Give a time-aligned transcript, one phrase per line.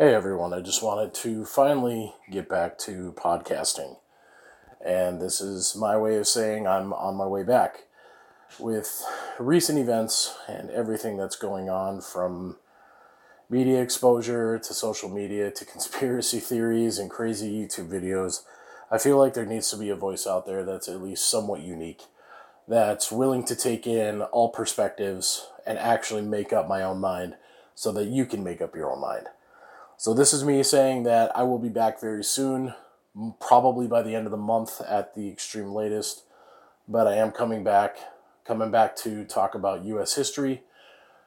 [0.00, 3.98] Hey everyone, I just wanted to finally get back to podcasting.
[4.82, 7.80] And this is my way of saying I'm on my way back.
[8.58, 9.04] With
[9.38, 12.56] recent events and everything that's going on from
[13.50, 18.44] media exposure to social media to conspiracy theories and crazy YouTube videos,
[18.90, 21.60] I feel like there needs to be a voice out there that's at least somewhat
[21.60, 22.04] unique,
[22.66, 27.36] that's willing to take in all perspectives and actually make up my own mind
[27.74, 29.26] so that you can make up your own mind.
[30.00, 32.72] So this is me saying that I will be back very soon,
[33.38, 36.22] probably by the end of the month at the extreme latest.
[36.88, 37.98] But I am coming back,
[38.46, 40.14] coming back to talk about U.S.
[40.14, 40.62] history,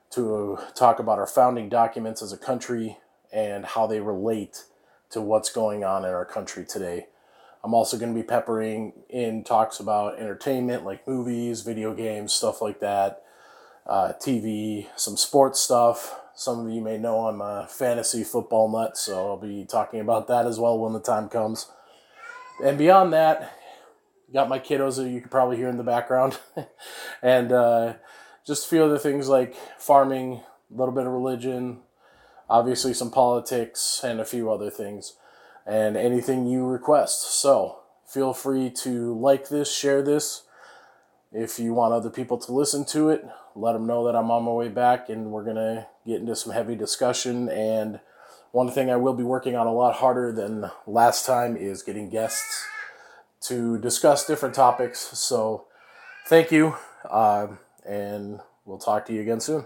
[0.10, 2.98] to talk about our founding documents as a country
[3.32, 4.64] and how they relate
[5.12, 7.06] to what's going on in our country today.
[7.64, 12.60] I'm also going to be peppering in talks about entertainment like movies, video games, stuff
[12.60, 13.22] like that,
[13.86, 18.98] uh, TV, some sports stuff, some of you may know I'm a fantasy football nut,
[18.98, 21.70] so I'll be talking about that as well when the time comes.
[22.64, 23.58] And beyond that,
[24.34, 26.40] got my kiddos that you can probably hear in the background,
[27.22, 27.94] and uh,
[28.46, 30.42] just a few other things like farming,
[30.74, 31.82] a little bit of religion,
[32.50, 35.14] obviously some politics, and a few other things,
[35.66, 37.40] and anything you request.
[37.40, 40.44] So feel free to like this, share this.
[41.34, 44.44] If you want other people to listen to it, let them know that I'm on
[44.44, 47.50] my way back and we're going to get into some heavy discussion.
[47.50, 48.00] And
[48.52, 52.10] one thing I will be working on a lot harder than last time is getting
[52.10, 52.66] guests
[53.42, 55.00] to discuss different topics.
[55.18, 55.66] So
[56.28, 56.76] thank you.
[57.10, 57.48] Uh,
[57.84, 59.66] and we'll talk to you again soon.